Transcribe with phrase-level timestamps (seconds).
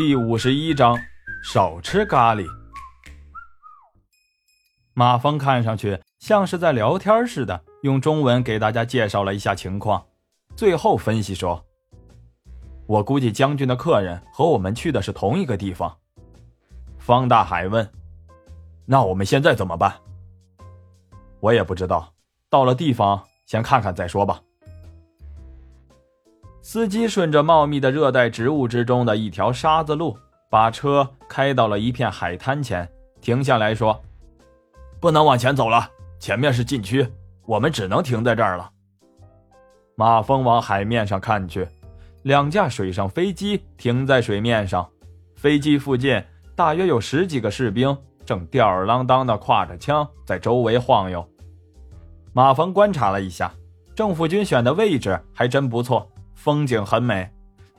[0.00, 0.98] 第五十一章，
[1.44, 2.46] 少吃咖喱。
[4.94, 10.02] 马峰看上去像是在聊天似的，用中文给大家介绍了一下情况，
[10.56, 11.62] 最后分析说
[12.88, 15.94] ：“我估计将军的客人和我们去的是同一个地方。”
[16.98, 17.86] 方大海问
[18.88, 19.94] ：“那我们现在怎么办？”
[21.40, 22.10] 我也不知道，
[22.48, 24.40] 到了地方先看看再说吧。
[26.72, 30.16] 司机顺着茂密的热带植物之中的一条沙子路，
[30.48, 32.88] 把车开到了一片海滩前，
[33.20, 34.00] 停下来说
[35.02, 37.04] ：“不能往前走了，前面是禁区，
[37.44, 38.70] 我们只能停在这儿了。”
[39.98, 41.66] 马蜂往海面上看去，
[42.22, 44.88] 两架水上飞机停在水面上，
[45.34, 46.22] 飞机附近
[46.54, 51.28] 大约有十几个士兵，正吊儿郎当的挎着枪在周围晃悠。
[52.32, 53.52] 马峰观察了一下，
[53.92, 56.08] 政府军选的位置还真不错。
[56.42, 57.30] 风景很美，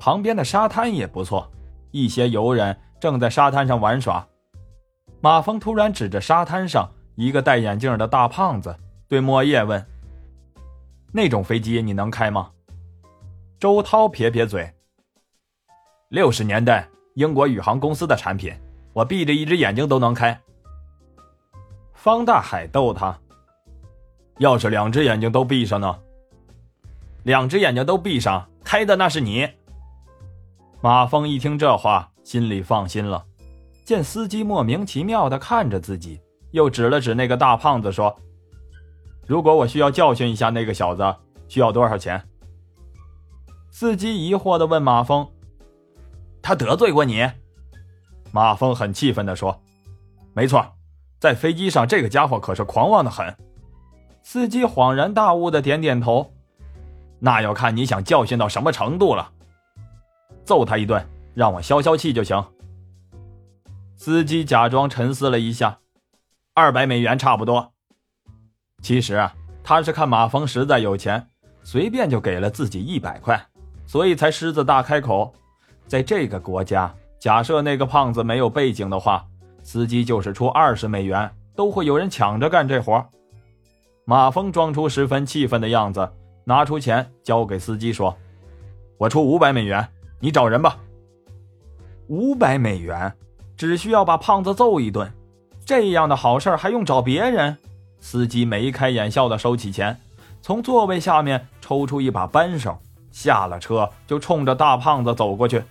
[0.00, 1.48] 旁边的沙滩也不错，
[1.92, 4.26] 一些游人正在沙滩上玩耍。
[5.20, 8.74] 马峰突然指着沙滩上一个戴眼镜的大胖子，
[9.06, 9.86] 对莫叶问
[11.14, 12.50] ：“那种飞机你能开吗？”
[13.60, 14.68] 周涛撇撇嘴
[16.10, 18.52] ：“六十年代英国宇航公司的产品，
[18.92, 20.36] 我闭着一只眼睛都能开。”
[21.94, 23.16] 方大海逗他
[24.38, 25.96] ：“要是两只眼睛都闭上呢？”
[27.28, 29.46] 两只眼睛都闭上，开的那是你。
[30.80, 33.22] 马峰一听这话，心里放心了。
[33.84, 36.18] 见司机莫名其妙的看着自己，
[36.52, 38.18] 又指了指那个大胖子说
[39.28, 41.16] ：“如果我需要教训一下那个小子，
[41.48, 42.26] 需要多少钱？”
[43.70, 45.28] 司机疑惑的问马峰
[46.40, 47.30] ：“他得罪过你？”
[48.32, 49.60] 马峰很气愤的说
[50.32, 50.64] ：“没错，
[51.20, 53.36] 在飞机上这个家伙可是狂妄的很。”
[54.24, 56.32] 司机恍然大悟的点点头。
[57.18, 59.30] 那要看你想教训到什么程度了，
[60.44, 62.44] 揍他一顿，让我消消气就行。
[63.96, 65.78] 司机假装沉思了一下，
[66.54, 67.72] 二百美元差不多。
[68.80, 69.34] 其实啊
[69.64, 71.26] 他是看马峰实在有钱，
[71.64, 73.44] 随便就给了自己一百块，
[73.86, 75.34] 所以才狮子大开口。
[75.86, 79.26] 在这个国家，假设那个胖子没有背景的话，
[79.62, 83.04] 司机就是出二十美元，都会有人抢着干这活。
[84.04, 86.08] 马峰装出十分气愤的样子。
[86.48, 88.16] 拿出钱交给司机说
[88.96, 89.86] ：“我出五百美元，
[90.18, 90.78] 你找人吧。”
[92.08, 93.12] 五百美元，
[93.54, 95.12] 只需要把胖子揍一顿，
[95.62, 97.54] 这样的好事还用找别人？
[98.00, 99.94] 司机眉开眼笑的收起钱，
[100.40, 102.78] 从座位下面抽出一把扳手，
[103.10, 105.62] 下了车就冲着大胖子走过去。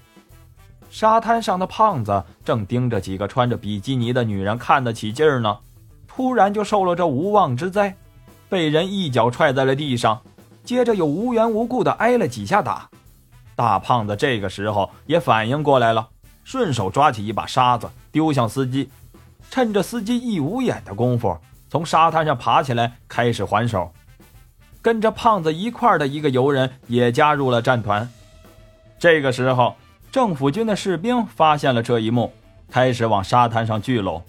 [0.91, 5.57] 沙滩上的胖子正盯着几个穿着比基尼的女人看得起劲儿呢，
[6.07, 7.97] 突然就受了这无妄之灾，
[8.47, 10.21] 被人一脚踹在了地上。
[10.67, 12.89] 接着又无缘无故的挨了几下打，
[13.55, 16.09] 大胖子这个时候也反应过来了，
[16.43, 18.89] 顺手抓起一把沙子丢向司机，
[19.49, 21.37] 趁着司机一捂眼的功夫，
[21.69, 23.89] 从沙滩上爬起来开始还手。
[24.81, 28.09] 跟着胖子一块的一个游人也加入了战团。
[28.99, 29.73] 这个时候，
[30.11, 32.33] 政府军的士兵发现了这一幕，
[32.69, 34.21] 开始往沙滩上聚拢，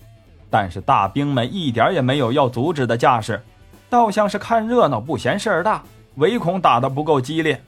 [0.48, 3.42] 但是大兵们一点也没有要阻止的架势，
[3.90, 5.82] 倒像是看热闹不嫌事儿大。
[6.18, 7.62] 唯恐打得不够激烈，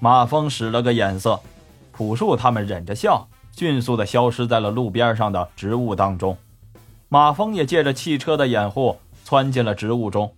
[0.00, 1.40] 马峰使了个眼色，
[1.92, 6.36] 朴树他们忍着笑，迅速地消失在了路边上的植物当中。
[7.08, 10.32] 马峰也借着汽车的掩护，窜进了植物中。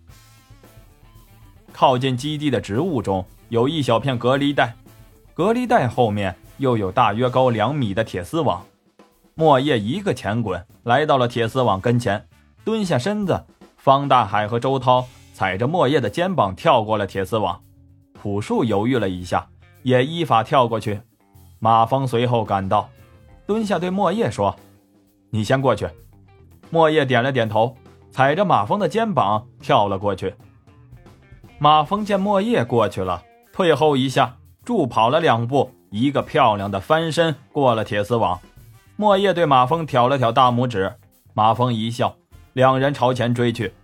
[1.72, 4.74] 靠近基地的植物中有一小片隔离带，
[5.32, 8.62] 隔离带后面又有大约高两米的铁丝网。
[9.34, 12.26] 莫叶一个前滚，来到了铁丝网跟前，
[12.62, 13.42] 蹲下身子。
[13.78, 15.06] 方大海和周涛。
[15.36, 17.60] 踩着莫叶的肩膀跳过了铁丝网，
[18.14, 19.46] 朴树犹豫了一下，
[19.82, 20.98] 也依法跳过去。
[21.58, 22.88] 马峰随后赶到，
[23.44, 24.56] 蹲下对莫叶说
[25.28, 25.86] ：“你先过去。”
[26.72, 27.76] 莫叶点了点头，
[28.10, 30.32] 踩着马峰的肩膀跳了过去。
[31.58, 38.40] 马峰见莫叶过去了，退后一下，助跑了两步，一个漂亮的翻身过了铁丝网。
[38.96, 40.94] 莫叶对马峰挑了挑大拇指，
[41.34, 42.16] 马峰一笑，
[42.54, 43.74] 两人朝前追去。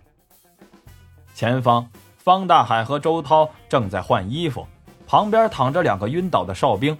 [1.33, 1.87] 前方，
[2.17, 4.67] 方大海和周涛正在换衣服，
[5.07, 6.95] 旁边躺着两个晕倒的哨兵。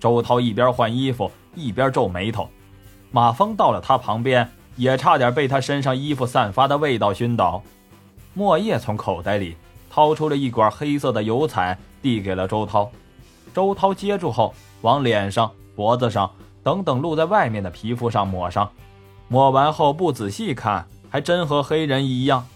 [0.00, 2.48] 周涛一边换衣服一边皱眉头。
[3.10, 7.62] 马峰到了他旁边，也差点被他身上衣服散发的味道熏倒。
[8.34, 9.56] 莫叶从口袋里
[9.90, 12.90] 掏出了一管黑色的油彩，递给了周涛。
[13.54, 16.30] 周涛接住后，往脸上、脖子上
[16.62, 18.70] 等等露在外面的皮肤上抹上。
[19.28, 22.46] 抹完后不仔细看，还真和黑人一样。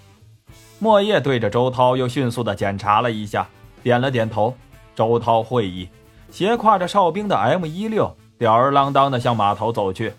[0.82, 3.47] 莫叶对着周涛又迅速地检查了一下，
[3.82, 4.55] 点了点头。
[4.94, 5.87] 周涛会意，
[6.31, 10.15] 斜挎着哨兵的 M 一六，吊儿郎当地向码头走去。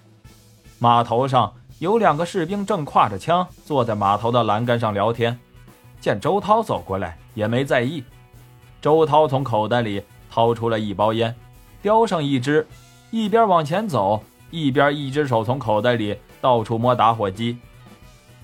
[0.77, 5.37] 码头上有两个士兵正挎着枪坐在码头的栏杆上聊天，
[5.99, 8.03] 见周涛走过来也没在意。
[8.79, 11.35] 周涛从口袋里掏出了一包烟，
[11.81, 12.67] 叼上一支，
[13.09, 17.57] 一边往前走，一边一只手从口袋里到处摸打火机。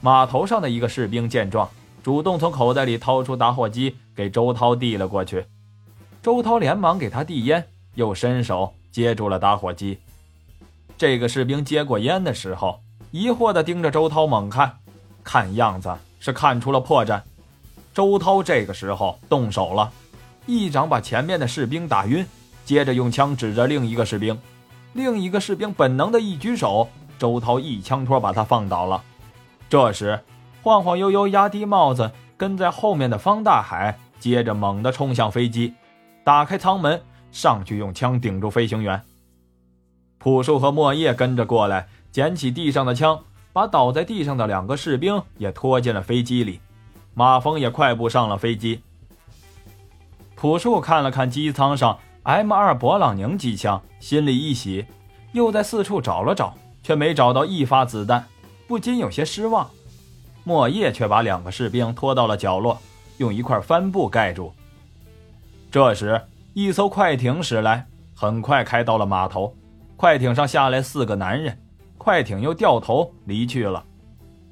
[0.01, 1.67] 码头上的一个士兵见状，
[2.07, 5.45] 主动从口袋里掏出打火机给周涛递了过去。
[6.23, 9.99] 周涛连忙给他递烟，又伸手接住了打火机。
[10.97, 12.79] 这个士兵接过烟的时候，
[13.11, 14.77] 疑惑地盯着周涛猛看，
[15.21, 17.21] 看样子是看出了破绽。
[17.93, 19.91] 周涛这个时候动手了，
[20.45, 22.25] 一掌把前面的士兵打晕，
[22.63, 24.39] 接着用枪指着另一个士兵。
[24.93, 26.87] 另一个士兵本能的一举手，
[27.19, 29.03] 周涛一枪托把他放倒了。
[29.69, 30.17] 这时，
[30.61, 35.73] 晃晃悠悠压低帽子跟在后面的方大海，接着猛地冲向飞机。
[36.23, 37.01] 打开舱门，
[37.31, 39.01] 上去用枪顶住飞行员。
[40.17, 43.19] 朴树和莫叶跟着过来，捡起地上的枪，
[43.53, 46.59] 把倒在地上的两个士兵也拖进了飞机里。
[47.13, 48.81] 马峰也快步上了飞机。
[50.35, 54.85] 朴树看了看机舱上 M 二勃朗宁机枪，心里一喜，
[55.31, 58.25] 又在四处找了找，却没找到一发子弹，
[58.67, 59.69] 不禁有些失望。
[60.47, 62.79] 莫叶却把两个士兵拖到了角落，
[63.17, 64.53] 用一块帆布盖住。
[65.69, 66.21] 这时，
[66.53, 67.85] 一艘快艇驶来，
[68.15, 69.53] 很快开到了码头。
[69.97, 71.59] 快艇上下来四个男人，
[71.97, 73.83] 快艇又掉头离去了。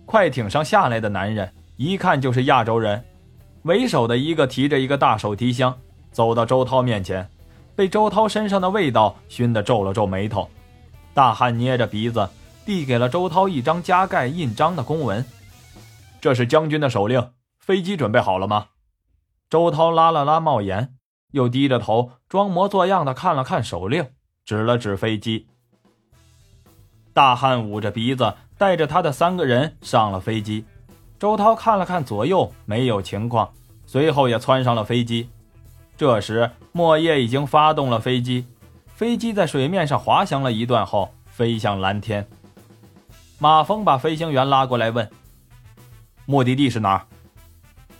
[0.06, 3.01] 快艇上下来的男人一看就是亚洲人，
[3.62, 5.74] 为首的一个提着一个大手提箱，
[6.12, 7.25] 走到周涛面前，
[7.74, 10.50] 被周涛身上的味道熏得皱了皱眉头。
[11.13, 12.27] 大汉捏着鼻子，
[12.65, 15.24] 递给了周涛一张加盖印章的公文
[16.25, 17.33] ：“这是将军的手令。
[17.60, 18.69] 飞机准备好了吗？”
[19.48, 20.95] 周涛拉了拉帽檐。
[21.33, 24.10] 又低着头，装模作样的看了看手令，
[24.44, 25.45] 指了指飞机。
[27.13, 30.66] 大汉捂着鼻子，带着他的三个人上了飞机。
[31.19, 33.54] 周涛看了看左右，没有情况，
[33.86, 35.30] 随后也窜上了飞机。
[35.95, 38.48] 这时，莫叶已经发动了飞机，
[38.88, 42.25] 飞机在水面上滑翔了一段后，飞向蓝天。
[43.38, 45.07] 马峰把飞行员拉过来问
[46.25, 47.06] ：“目的地是哪儿？”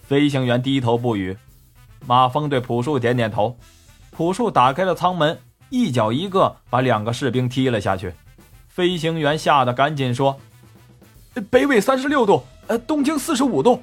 [0.04, 1.36] 飞行员低头不语。
[2.06, 3.57] 马峰对朴树点点头，
[4.12, 5.39] 朴树打开了舱门，
[5.69, 8.13] 一脚一个把两个士兵踢了下去。
[8.68, 10.38] 飞行员吓得赶紧说
[11.50, 13.81] ：“北纬三十六度，呃，东经四十五度。”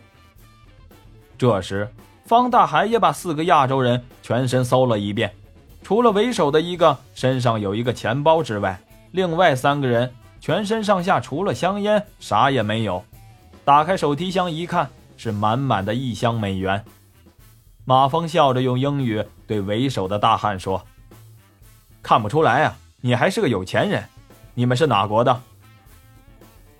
[1.37, 1.91] 这时，
[2.25, 5.35] 方大海也把四个亚洲人全身搜了一遍，
[5.83, 8.79] 除了为首的一个身上有一个钱包之外，
[9.11, 10.09] 另外三个人
[10.41, 13.05] 全身上下除了香烟啥也没有。
[13.65, 16.85] 打开手提箱一看，是满满的一箱美元。
[17.85, 20.85] 马峰笑着用英语对为首的大汉说
[22.03, 24.05] ：“看不出来啊，你还是个有钱人。
[24.55, 25.41] 你们是哪国的？”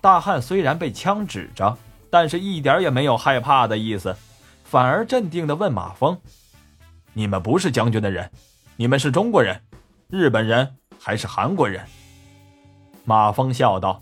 [0.01, 1.77] 大汉虽然被枪指着，
[2.09, 4.15] 但是一点也没有害怕的意思，
[4.65, 6.19] 反而镇定地问马峰
[7.13, 8.29] ：“你们不是将军的人，
[8.75, 9.61] 你们是中国人、
[10.09, 11.85] 日本人还是韩国人？”
[13.05, 14.01] 马峰笑道：“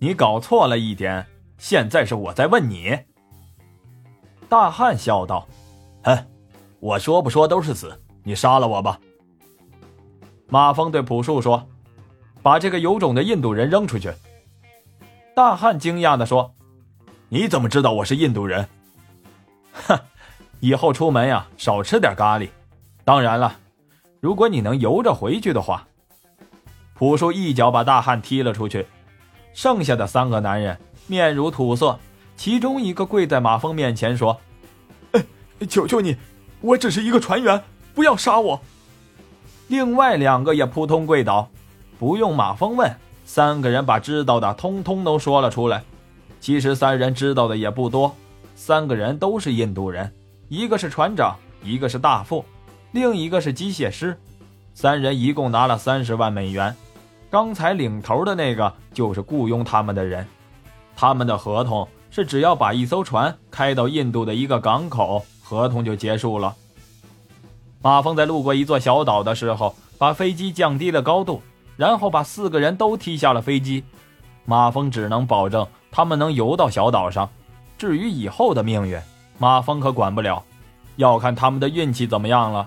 [0.00, 1.26] 你搞错了一点，
[1.62, 2.98] 现在是我在问你。”
[4.50, 5.46] 大汉笑道。
[6.02, 6.26] 哼，
[6.80, 8.98] 我说不说都是死，你杀了我吧。
[10.48, 11.64] 马峰对朴树说
[12.42, 14.12] ：“把这个有种的印度人扔出去。”
[15.36, 16.52] 大汉惊讶地说
[17.30, 18.68] ：“你怎么知道我是印度人？”
[19.72, 19.96] 哼，
[20.58, 22.48] 以后出门呀，少吃点咖喱。
[23.04, 23.56] 当然了，
[24.18, 25.86] 如果你能游着回去的话。
[26.94, 28.84] 朴树一脚把大汉踢了出去，
[29.54, 31.98] 剩下的三个男人面如土色，
[32.36, 34.40] 其中一个跪在马蜂面前说。
[35.68, 36.16] 求求你，
[36.60, 37.62] 我只是一个船员，
[37.94, 38.60] 不要杀我。
[39.68, 41.48] 另外两个也扑通跪倒，
[41.98, 42.92] 不用马蜂问，
[43.24, 45.84] 三个人把知道的通通都说了出来。
[46.40, 48.12] 其实三人知道的也不多，
[48.56, 50.12] 三个人都是印度人，
[50.48, 52.44] 一个是船长，一个是大副，
[52.90, 54.18] 另一个是机械师。
[54.74, 56.74] 三人一共拿了三十万美元。
[57.30, 60.26] 刚才领头的那个就是雇佣他们的人，
[60.94, 65.24] 他们的合同是只要把一艘船开到印度的一个港口。
[65.44, 66.54] 合同就结束了。
[67.82, 71.42] 马峰在路过一座小岛的时候，把飞机降低了高度，
[71.76, 73.84] 然后把四个人都踢下了飞机。
[74.46, 77.28] 马峰只能保证他们能游到小岛上，
[77.76, 78.98] 至于以后的命运，
[79.36, 80.42] 马峰可管不了，
[80.96, 82.66] 要看他们的运气怎么样了。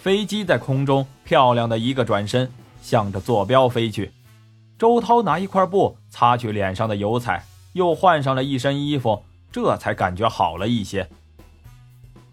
[0.00, 2.50] 飞机在空中漂亮的一个转身，
[2.82, 4.10] 向着坐标飞去。
[4.78, 7.42] 周涛拿一块布擦去脸上的油彩，
[7.72, 11.08] 又换上了一身衣服，这才感觉好了一些。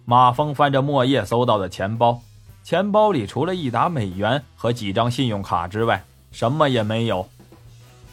[0.05, 2.21] 马峰翻着莫叶搜到的钱包，
[2.61, 7.25] 钱包里除了一沓美元和几张信用卡之外，什么也没有。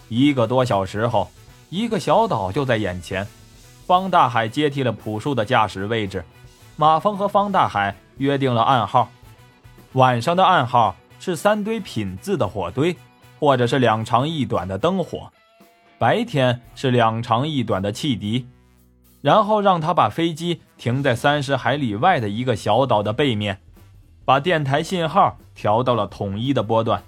[0.09, 1.29] 一个多小时后，
[1.69, 3.27] 一个小岛就在眼前。
[3.87, 6.25] 方大海接替了朴树的驾驶位置，
[6.77, 9.09] 马峰和方大海约定了暗号。
[9.95, 12.97] 晚上的暗号是三堆品字的火堆，
[13.41, 15.31] 或者是两长一短的灯火；
[15.99, 18.47] 白天是两长一短的汽笛。
[19.23, 23.59] 然后让他把飞机停在三十海里外的一个小岛的背面。
[24.25, 27.03] 把电台信号调到了统一的波段。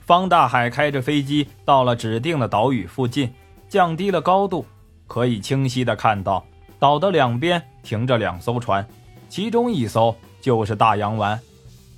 [0.00, 3.32] 方大海开着飞机到了指定的岛屿附近，
[3.68, 4.64] 降低了高度，
[5.06, 6.44] 可以清晰的看到
[6.78, 8.86] 岛的两边停着两艘船，
[9.28, 11.40] 其中一艘就是大洋丸。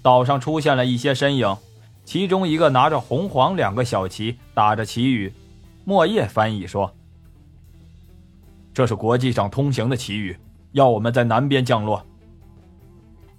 [0.00, 1.54] 岛上出现了一些身影，
[2.08, 5.30] 其中一个拿着红黄两个小旗，打着旗语。
[5.84, 6.90] 莫叶翻译说
[8.72, 10.34] ：“这是国际上通行的旗语，
[10.72, 12.02] 要我们在南边降落。”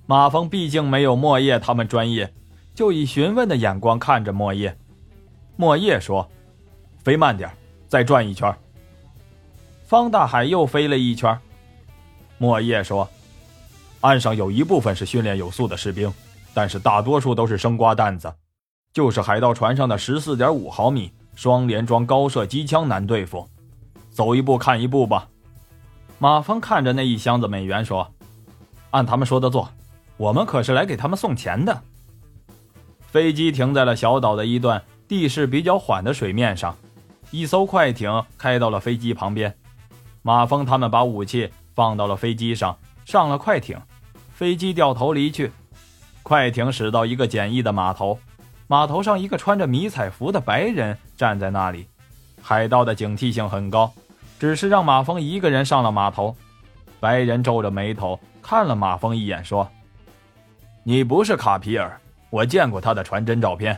[0.05, 2.31] 马峰毕竟没有莫叶他们专业，
[2.75, 4.77] 就以询问的眼光看着莫叶。
[5.55, 6.29] 莫叶说
[7.03, 7.49] ：“飞慢点，
[7.87, 8.55] 再转一圈。”
[9.83, 11.35] 方大海又飞了一圈。
[12.37, 13.09] 莫叶说
[14.01, 16.13] ：“岸上有一部分是训练有素的士兵，
[16.53, 18.31] 但是大多数都是生瓜蛋子，
[18.93, 23.47] 就是海盗船上的十四点五毫米双联装高射机枪难对付。
[24.09, 25.27] 走一步看一步吧。”
[26.19, 28.11] 马峰看着那一箱子美元说
[28.91, 29.69] ：“按他们说的做。”
[30.17, 31.81] 我们可是来给他们送钱的。
[32.99, 36.75] 飞机停在了小岛的一段地势比较缓的水面上，
[37.31, 39.55] 一艘快艇开到了飞机旁边。
[40.21, 43.79] 马峰他们把武器放到了飞机上，上了快艇，
[44.33, 45.49] 飞机掉头离去。
[46.21, 48.19] 快艇驶到一个简易的码头，
[48.69, 51.87] 码头上一个穿着迷彩服的白人站在那里。
[52.39, 53.91] 海盗的警惕性很高，
[54.39, 56.35] 只是让马蜂一个人上了码头。
[56.99, 59.67] 白人皱着眉头看了马蜂一眼，说。
[60.83, 61.99] 你不是卡皮尔，
[62.29, 63.75] 我见过他的传真照片。